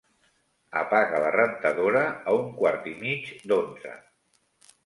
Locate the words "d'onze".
3.53-3.95